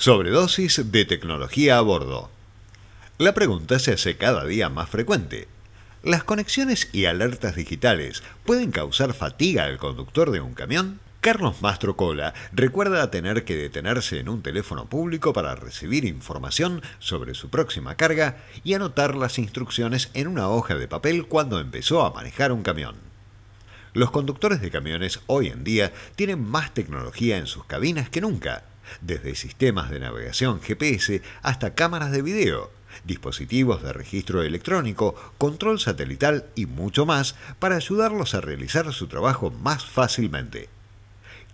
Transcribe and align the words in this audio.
Sobredosis 0.00 0.90
de 0.90 1.04
tecnología 1.04 1.76
a 1.76 1.82
bordo. 1.82 2.30
La 3.18 3.34
pregunta 3.34 3.78
se 3.78 3.92
hace 3.92 4.16
cada 4.16 4.46
día 4.46 4.70
más 4.70 4.88
frecuente. 4.88 5.46
¿Las 6.02 6.24
conexiones 6.24 6.88
y 6.94 7.04
alertas 7.04 7.54
digitales 7.54 8.22
pueden 8.46 8.70
causar 8.70 9.12
fatiga 9.12 9.64
al 9.64 9.76
conductor 9.76 10.30
de 10.30 10.40
un 10.40 10.54
camión? 10.54 11.00
Carlos 11.20 11.60
Mastrocola 11.60 12.32
recuerda 12.50 13.10
tener 13.10 13.44
que 13.44 13.56
detenerse 13.56 14.20
en 14.20 14.30
un 14.30 14.40
teléfono 14.40 14.86
público 14.86 15.34
para 15.34 15.54
recibir 15.54 16.06
información 16.06 16.80
sobre 16.98 17.34
su 17.34 17.50
próxima 17.50 17.96
carga 17.96 18.38
y 18.64 18.72
anotar 18.72 19.14
las 19.14 19.38
instrucciones 19.38 20.08
en 20.14 20.28
una 20.28 20.48
hoja 20.48 20.76
de 20.76 20.88
papel 20.88 21.26
cuando 21.26 21.60
empezó 21.60 22.06
a 22.06 22.14
manejar 22.14 22.52
un 22.52 22.62
camión. 22.62 22.96
Los 23.92 24.10
conductores 24.10 24.62
de 24.62 24.70
camiones 24.70 25.20
hoy 25.26 25.48
en 25.48 25.62
día 25.62 25.92
tienen 26.16 26.42
más 26.42 26.72
tecnología 26.72 27.36
en 27.36 27.46
sus 27.46 27.66
cabinas 27.66 28.08
que 28.08 28.22
nunca 28.22 28.64
desde 29.00 29.34
sistemas 29.34 29.90
de 29.90 30.00
navegación 30.00 30.60
GPS 30.60 31.22
hasta 31.42 31.74
cámaras 31.74 32.12
de 32.12 32.22
video, 32.22 32.70
dispositivos 33.04 33.82
de 33.82 33.92
registro 33.92 34.42
electrónico, 34.42 35.14
control 35.38 35.80
satelital 35.80 36.46
y 36.54 36.66
mucho 36.66 37.06
más 37.06 37.34
para 37.58 37.76
ayudarlos 37.76 38.34
a 38.34 38.40
realizar 38.40 38.92
su 38.92 39.06
trabajo 39.06 39.50
más 39.50 39.84
fácilmente. 39.84 40.68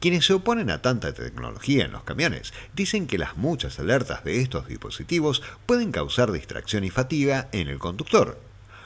Quienes 0.01 0.27
se 0.27 0.34
oponen 0.34 0.70
a 0.70 0.82
tanta 0.82 1.15
tecnología 1.15 1.87
en 1.87 1.92
los 1.92 2.04
camiones 2.04 2.52
dicen 2.74 3.06
que 3.06 3.16
las 3.16 3.37
muchas 3.37 3.79
alertas 3.79 4.24
de 4.24 4.40
estos 4.40 4.68
dispositivos 4.68 5.43
pueden 5.65 5.90
causar 5.90 6.32
distracción 6.32 6.84
y 6.84 6.90
fatiga 6.90 7.48
en 7.52 7.68
el 7.68 7.79
conductor, 7.79 8.38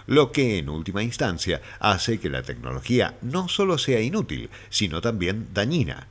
lo 0.06 0.30
que 0.30 0.58
en 0.58 0.68
última 0.68 1.02
instancia 1.02 1.60
hace 1.80 2.20
que 2.20 2.30
la 2.30 2.42
tecnología 2.42 3.16
no 3.22 3.48
solo 3.48 3.76
sea 3.76 4.00
inútil, 4.00 4.50
sino 4.68 5.00
también 5.00 5.48
dañina. 5.52 6.06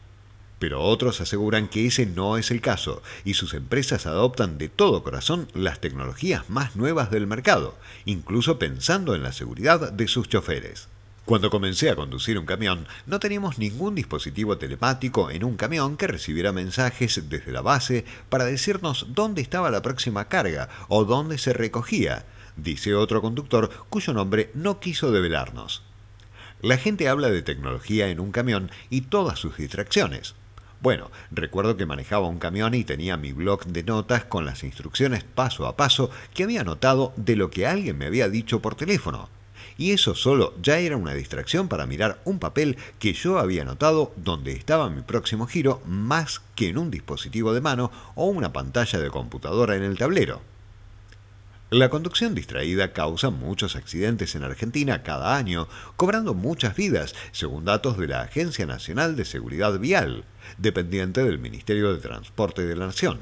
Pero 0.59 0.81
otros 0.81 1.21
aseguran 1.21 1.69
que 1.69 1.87
ese 1.87 2.05
no 2.05 2.37
es 2.37 2.51
el 2.51 2.61
caso 2.61 3.01
y 3.23 3.33
sus 3.33 3.53
empresas 3.53 4.05
adoptan 4.05 4.57
de 4.57 4.67
todo 4.67 5.03
corazón 5.03 5.47
las 5.53 5.79
tecnologías 5.79 6.49
más 6.49 6.75
nuevas 6.75 7.09
del 7.11 7.27
mercado, 7.27 7.77
incluso 8.05 8.59
pensando 8.59 9.15
en 9.15 9.23
la 9.23 9.31
seguridad 9.31 9.91
de 9.91 10.07
sus 10.07 10.27
choferes. 10.27 10.89
Cuando 11.29 11.51
comencé 11.51 11.91
a 11.91 11.95
conducir 11.95 12.39
un 12.39 12.45
camión, 12.45 12.87
no 13.05 13.19
teníamos 13.19 13.59
ningún 13.59 13.93
dispositivo 13.93 14.57
telemático 14.57 15.29
en 15.29 15.43
un 15.43 15.57
camión 15.57 15.95
que 15.95 16.07
recibiera 16.07 16.51
mensajes 16.51 17.29
desde 17.29 17.51
la 17.51 17.61
base 17.61 18.03
para 18.29 18.45
decirnos 18.45 19.05
dónde 19.09 19.41
estaba 19.41 19.69
la 19.69 19.83
próxima 19.83 20.27
carga 20.27 20.69
o 20.87 21.05
dónde 21.05 21.37
se 21.37 21.53
recogía, 21.53 22.25
dice 22.57 22.95
otro 22.95 23.21
conductor 23.21 23.69
cuyo 23.89 24.11
nombre 24.13 24.49
no 24.55 24.79
quiso 24.79 25.11
develarnos. 25.11 25.83
La 26.61 26.77
gente 26.77 27.07
habla 27.07 27.29
de 27.29 27.43
tecnología 27.43 28.09
en 28.09 28.19
un 28.19 28.31
camión 28.31 28.71
y 28.89 29.01
todas 29.01 29.37
sus 29.39 29.55
distracciones. 29.55 30.33
Bueno, 30.81 31.11
recuerdo 31.29 31.75
que 31.75 31.85
manejaba 31.85 32.27
un 32.29 32.39
camión 32.39 32.73
y 32.73 32.85
tenía 32.85 33.17
mi 33.17 33.33
blog 33.33 33.65
de 33.65 33.83
notas 33.83 34.23
con 34.23 34.45
las 34.45 34.63
instrucciones 34.63 35.25
paso 35.25 35.67
a 35.67 35.75
paso 35.75 36.09
que 36.33 36.43
había 36.43 36.63
notado 36.63 37.11
de 37.17 37.35
lo 37.35 37.51
que 37.51 37.67
alguien 37.67 37.97
me 37.97 38.05
había 38.05 38.29
dicho 38.29 38.61
por 38.61 38.75
teléfono. 38.75 39.27
Y 39.77 39.91
eso 39.91 40.15
solo 40.15 40.53
ya 40.61 40.79
era 40.79 40.95
una 40.95 41.13
distracción 41.13 41.67
para 41.67 41.85
mirar 41.85 42.21
un 42.23 42.39
papel 42.39 42.77
que 42.97 43.13
yo 43.13 43.39
había 43.39 43.65
notado 43.65 44.13
donde 44.15 44.53
estaba 44.53 44.89
mi 44.89 45.01
próximo 45.01 45.47
giro 45.47 45.81
más 45.85 46.41
que 46.55 46.69
en 46.69 46.77
un 46.77 46.91
dispositivo 46.91 47.53
de 47.53 47.61
mano 47.61 47.91
o 48.15 48.27
una 48.27 48.53
pantalla 48.53 48.99
de 48.99 49.09
computadora 49.09 49.75
en 49.75 49.83
el 49.83 49.97
tablero. 49.97 50.41
La 51.71 51.89
conducción 51.89 52.33
distraída 52.33 52.93
causa 52.93 53.29
muchos 53.29 53.75
accidentes 53.75 54.33
en 54.33 54.43
Argentina 54.43 55.03
cada 55.03 55.37
año, 55.37 55.67
cobrando 55.97 56.33
muchas 56.33 56.75
vidas, 56.75 57.13
según 57.31 57.63
datos 57.63 57.95
de 57.99 58.07
la 58.07 58.21
Agencia 58.21 58.65
Nacional 58.65 59.15
de 59.15 59.23
Seguridad 59.23 59.77
Vial, 59.77 60.23
dependiente 60.57 61.23
del 61.23 61.37
Ministerio 61.37 61.93
de 61.93 61.99
Transporte 61.99 62.65
de 62.65 62.75
la 62.75 62.87
Nación. 62.87 63.19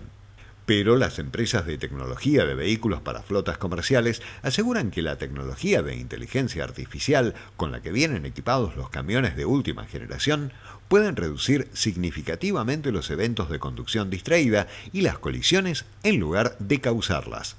Pero 0.65 0.95
las 0.95 1.19
empresas 1.19 1.65
de 1.65 1.77
tecnología 1.77 2.45
de 2.45 2.55
vehículos 2.55 3.01
para 3.01 3.21
flotas 3.21 3.57
comerciales 3.57 4.21
aseguran 4.43 4.91
que 4.91 5.01
la 5.01 5.17
tecnología 5.17 5.81
de 5.81 5.97
inteligencia 5.97 6.63
artificial 6.63 7.33
con 7.57 7.73
la 7.73 7.81
que 7.81 7.91
vienen 7.91 8.25
equipados 8.25 8.77
los 8.77 8.89
camiones 8.89 9.35
de 9.35 9.45
última 9.45 9.83
generación 9.83 10.53
pueden 10.87 11.17
reducir 11.17 11.67
significativamente 11.73 12.93
los 12.93 13.09
eventos 13.09 13.49
de 13.49 13.59
conducción 13.59 14.09
distraída 14.09 14.67
y 14.93 15.01
las 15.01 15.19
colisiones 15.19 15.83
en 16.03 16.17
lugar 16.17 16.55
de 16.59 16.79
causarlas. 16.79 17.57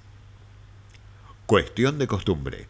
Cuestión 1.49 1.99
de 1.99 2.07
costumbre. 2.07 2.67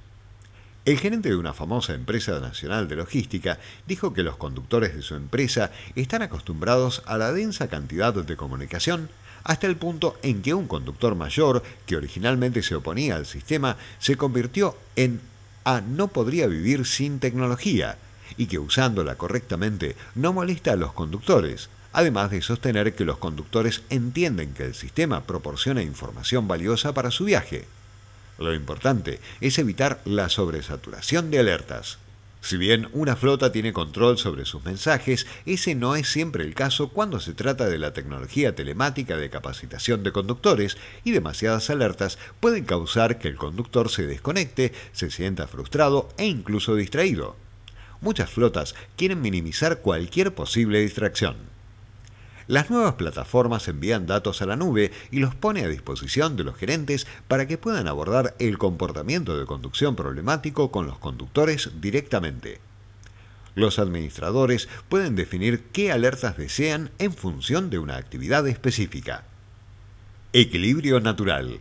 El 0.85 1.01
gerente 1.01 1.31
de 1.31 1.35
una 1.35 1.53
famosa 1.53 1.95
empresa 1.95 2.39
nacional 2.39 2.87
de 2.87 2.95
logística 2.95 3.59
dijo 3.89 4.15
que 4.15 4.23
los 4.23 4.37
conductores 4.37 4.95
de 4.95 5.03
su 5.03 5.17
empresa 5.17 5.73
están 5.97 6.23
acostumbrados 6.23 7.03
a 7.07 7.19
la 7.19 7.33
densa 7.33 7.67
cantidad 7.67 8.15
de 8.15 8.37
comunicación 8.37 9.11
hasta 9.43 9.67
el 9.67 9.75
punto 9.75 10.17
en 10.23 10.43
que 10.43 10.55
un 10.55 10.69
conductor 10.69 11.17
mayor, 11.17 11.65
que 11.87 11.97
originalmente 11.97 12.63
se 12.63 12.77
oponía 12.77 13.17
al 13.17 13.27
sistema, 13.27 13.77
se 13.99 14.15
convirtió 14.15 14.77
en 14.95 15.21
a 15.65 15.81
no 15.81 16.07
podría 16.07 16.47
vivir 16.47 16.87
sin 16.87 17.19
tecnología 17.19 17.99
y 18.37 18.47
que 18.47 18.61
usándola 18.61 19.17
correctamente 19.17 19.97
no 20.15 20.33
molesta 20.33 20.75
a 20.75 20.77
los 20.77 20.93
conductores, 20.93 21.69
además 21.93 22.31
de 22.31 22.43
sostener 22.43 22.95
que 22.95 23.05
los 23.05 23.19
conductores 23.19 23.83
entienden 23.91 24.55
que 24.55 24.67
el 24.67 24.77
sistema 24.77 25.25
proporciona 25.25 25.83
información 25.83 26.47
valiosa 26.47 26.95
para 26.95 27.11
su 27.11 27.25
viaje. 27.25 27.67
Lo 28.39 28.55
importante 28.55 29.21
es 29.41 29.59
evitar 29.59 30.01
la 30.05 30.29
sobresaturación 30.29 31.31
de 31.31 31.41
alertas. 31.41 31.99
Si 32.41 32.57
bien 32.57 32.89
una 32.93 33.17
flota 33.17 33.51
tiene 33.51 33.73
control 33.73 34.17
sobre 34.17 34.45
sus 34.45 34.65
mensajes, 34.65 35.27
ese 35.45 35.75
no 35.75 35.97
es 35.97 36.09
siempre 36.09 36.45
el 36.45 36.55
caso 36.55 36.91
cuando 36.91 37.19
se 37.19 37.35
trata 37.35 37.67
de 37.67 37.79
la 37.79 37.93
tecnología 37.93 38.55
telemática 38.55 39.17
de 39.17 39.29
capacitación 39.29 40.05
de 40.05 40.13
conductores 40.13 40.77
y 41.03 41.11
demasiadas 41.11 41.69
alertas 41.69 42.17
pueden 42.39 42.65
causar 42.65 43.19
que 43.19 43.27
el 43.27 43.37
conductor 43.37 43.91
se 43.91 44.07
desconecte, 44.07 44.73
se 44.93 45.11
sienta 45.11 45.49
frustrado 45.49 46.09
e 46.17 46.27
incluso 46.27 46.77
distraído. 46.77 47.37
Muchas 48.01 48.31
flotas 48.31 48.77
quieren 48.97 49.21
minimizar 49.21 49.81
cualquier 49.81 50.33
posible 50.33 50.81
distracción. 50.81 51.58
Las 52.49 52.71
nuevas 52.71 52.95
plataformas 52.95 53.69
envían 53.69 54.07
datos 54.07 54.41
a 54.41 54.47
la 54.47 54.57
nube 54.57 54.91
y 55.11 55.19
los 55.19 55.35
pone 55.35 55.65
a 55.65 55.69
disposición 55.69 56.35
de 56.35 56.45
los 56.45 56.57
gerentes 56.57 57.07
para 57.29 57.47
que 57.47 57.59
puedan 57.59 57.87
abordar 57.87 58.35
el 58.39 58.57
comportamiento 58.57 59.39
de 59.39 59.45
conducción 59.45 59.95
problemático 59.95 60.71
con 60.71 60.87
los 60.87 60.99
conductores 60.99 61.71
directamente. 61.83 62.59
Los 63.55 63.79
administradores 63.79 64.67
pueden 64.89 65.15
definir 65.15 65.65
qué 65.73 65.93
alertas 65.93 66.39
desean 66.39 66.91
en 66.99 67.13
función 67.13 67.69
de 67.69 67.81
una 67.81 67.97
actividad 67.97 68.49
específica. 68.49 69.25
Equilibrio 70.33 71.01
natural. 71.01 71.61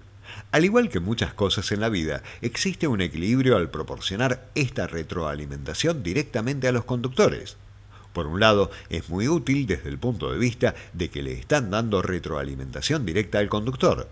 Al 0.53 0.64
igual 0.64 0.88
que 0.88 1.02
muchas 1.02 1.34
cosas 1.34 1.70
en 1.74 1.81
la 1.81 1.90
vida, 1.90 2.24
existe 2.42 2.88
un 2.88 3.02
equilibrio 3.02 3.58
al 3.58 3.70
proporcionar 3.70 4.47
esta 4.56 4.88
retroalimentación 4.88 6.02
directamente 6.02 6.70
a 6.70 6.72
los 6.72 6.86
conductores. 6.86 7.58
Por 8.17 8.25
un 8.25 8.39
lado, 8.39 8.72
es 8.89 9.09
muy 9.09 9.28
útil 9.28 9.67
desde 9.67 9.89
el 9.89 10.00
punto 10.00 10.31
de 10.31 10.39
vista 10.39 10.73
de 10.94 11.11
que 11.11 11.22
le 11.22 11.33
están 11.33 11.69
dando 11.69 12.01
retroalimentación 12.01 13.05
directa 13.05 13.38
al 13.38 13.47
conductor. 13.47 14.09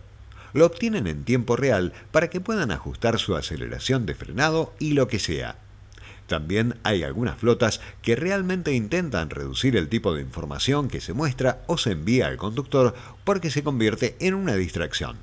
Lo 0.53 0.67
obtienen 0.67 1.07
en 1.07 1.23
tiempo 1.23 1.55
real 1.55 1.91
para 2.11 2.29
que 2.29 2.39
puedan 2.39 2.69
ajustar 2.69 3.17
su 3.17 3.35
aceleración 3.35 4.05
de 4.05 4.13
frenado 4.13 4.75
y 4.77 4.93
lo 4.93 5.07
que 5.07 5.17
sea. 5.17 5.57
También 6.27 6.75
hay 6.83 7.01
algunas 7.01 7.39
flotas 7.39 7.81
que 8.03 8.15
realmente 8.15 8.73
intentan 8.73 9.31
reducir 9.31 9.75
el 9.75 9.89
tipo 9.89 10.13
de 10.13 10.21
información 10.21 10.87
que 10.87 11.01
se 11.01 11.13
muestra 11.13 11.63
o 11.65 11.79
se 11.79 11.93
envía 11.93 12.27
al 12.27 12.37
conductor 12.37 12.93
porque 13.23 13.49
se 13.49 13.63
convierte 13.63 14.17
en 14.19 14.35
una 14.35 14.53
distracción. 14.53 15.17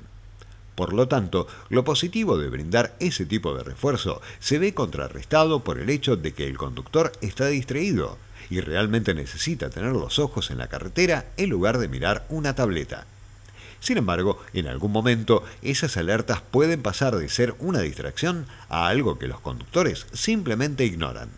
Por 0.75 0.93
lo 0.93 1.07
tanto, 1.07 1.47
lo 1.69 1.83
positivo 1.83 2.37
de 2.37 2.49
brindar 2.49 2.95
ese 2.99 3.25
tipo 3.25 3.55
de 3.55 3.63
refuerzo 3.63 4.21
se 4.39 4.57
ve 4.57 4.73
contrarrestado 4.73 5.63
por 5.63 5.79
el 5.79 5.89
hecho 5.89 6.15
de 6.15 6.33
que 6.33 6.47
el 6.47 6.57
conductor 6.57 7.11
está 7.21 7.47
distraído 7.47 8.17
y 8.49 8.59
realmente 8.61 9.13
necesita 9.13 9.69
tener 9.69 9.91
los 9.91 10.19
ojos 10.19 10.51
en 10.51 10.57
la 10.57 10.67
carretera 10.67 11.27
en 11.37 11.49
lugar 11.49 11.77
de 11.77 11.87
mirar 11.87 12.25
una 12.29 12.55
tableta. 12.55 13.05
Sin 13.79 13.97
embargo, 13.97 14.41
en 14.53 14.67
algún 14.67 14.91
momento 14.91 15.43
esas 15.61 15.97
alertas 15.97 16.41
pueden 16.41 16.81
pasar 16.81 17.17
de 17.17 17.29
ser 17.29 17.53
una 17.59 17.79
distracción 17.79 18.47
a 18.69 18.87
algo 18.87 19.19
que 19.19 19.27
los 19.27 19.41
conductores 19.41 20.07
simplemente 20.13 20.85
ignoran. 20.85 21.29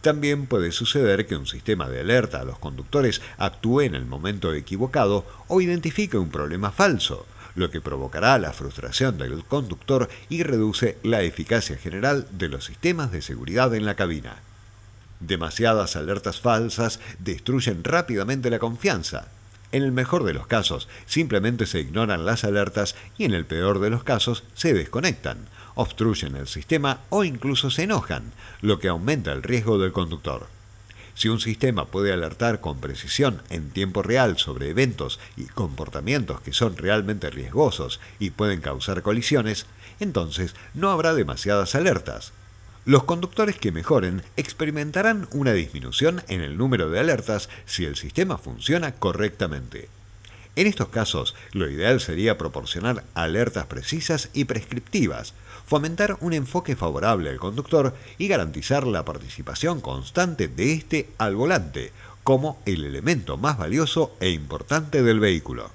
También 0.00 0.46
puede 0.46 0.72
suceder 0.72 1.26
que 1.26 1.36
un 1.36 1.46
sistema 1.46 1.88
de 1.88 2.00
alerta 2.00 2.40
a 2.40 2.44
los 2.44 2.58
conductores 2.58 3.22
actúe 3.38 3.82
en 3.82 3.94
el 3.94 4.06
momento 4.06 4.52
equivocado 4.54 5.24
o 5.48 5.60
identifique 5.60 6.18
un 6.18 6.30
problema 6.30 6.70
falso, 6.70 7.26
lo 7.56 7.70
que 7.70 7.80
provocará 7.80 8.38
la 8.38 8.52
frustración 8.52 9.18
del 9.18 9.44
conductor 9.44 10.08
y 10.28 10.44
reduce 10.44 10.98
la 11.02 11.22
eficacia 11.22 11.76
general 11.76 12.28
de 12.30 12.48
los 12.48 12.66
sistemas 12.66 13.10
de 13.10 13.22
seguridad 13.22 13.74
en 13.74 13.84
la 13.84 13.96
cabina. 13.96 14.36
Demasiadas 15.18 15.96
alertas 15.96 16.40
falsas 16.40 17.00
destruyen 17.18 17.82
rápidamente 17.82 18.50
la 18.50 18.58
confianza. 18.58 19.28
En 19.72 19.82
el 19.82 19.90
mejor 19.90 20.24
de 20.24 20.34
los 20.34 20.46
casos, 20.46 20.88
simplemente 21.06 21.66
se 21.66 21.80
ignoran 21.80 22.24
las 22.24 22.44
alertas 22.44 22.94
y 23.18 23.24
en 23.24 23.34
el 23.34 23.46
peor 23.46 23.80
de 23.80 23.90
los 23.90 24.04
casos, 24.04 24.44
se 24.54 24.74
desconectan, 24.74 25.38
obstruyen 25.74 26.36
el 26.36 26.46
sistema 26.46 27.00
o 27.08 27.24
incluso 27.24 27.70
se 27.70 27.84
enojan, 27.84 28.32
lo 28.60 28.78
que 28.78 28.88
aumenta 28.88 29.32
el 29.32 29.42
riesgo 29.42 29.78
del 29.78 29.92
conductor. 29.92 30.55
Si 31.16 31.30
un 31.30 31.40
sistema 31.40 31.86
puede 31.86 32.12
alertar 32.12 32.60
con 32.60 32.78
precisión 32.78 33.42
en 33.48 33.70
tiempo 33.70 34.02
real 34.02 34.36
sobre 34.36 34.68
eventos 34.68 35.18
y 35.34 35.46
comportamientos 35.46 36.42
que 36.42 36.52
son 36.52 36.76
realmente 36.76 37.30
riesgosos 37.30 38.00
y 38.18 38.30
pueden 38.30 38.60
causar 38.60 39.00
colisiones, 39.00 39.64
entonces 39.98 40.54
no 40.74 40.90
habrá 40.90 41.14
demasiadas 41.14 41.74
alertas. 41.74 42.34
Los 42.84 43.04
conductores 43.04 43.56
que 43.56 43.72
mejoren 43.72 44.22
experimentarán 44.36 45.26
una 45.32 45.54
disminución 45.54 46.22
en 46.28 46.42
el 46.42 46.58
número 46.58 46.90
de 46.90 47.00
alertas 47.00 47.48
si 47.64 47.86
el 47.86 47.96
sistema 47.96 48.36
funciona 48.36 48.92
correctamente. 48.92 49.88
En 50.54 50.66
estos 50.66 50.88
casos, 50.88 51.34
lo 51.52 51.68
ideal 51.70 52.00
sería 52.00 52.36
proporcionar 52.36 53.04
alertas 53.14 53.66
precisas 53.66 54.28
y 54.34 54.44
prescriptivas, 54.44 55.32
fomentar 55.66 56.16
un 56.20 56.32
enfoque 56.32 56.76
favorable 56.76 57.30
al 57.30 57.38
conductor 57.38 57.94
y 58.18 58.28
garantizar 58.28 58.86
la 58.86 59.04
participación 59.04 59.80
constante 59.80 60.48
de 60.48 60.72
éste 60.72 61.10
al 61.18 61.36
volante, 61.36 61.92
como 62.22 62.58
el 62.66 62.84
elemento 62.84 63.36
más 63.36 63.58
valioso 63.58 64.12
e 64.20 64.30
importante 64.30 65.02
del 65.02 65.20
vehículo. 65.20 65.70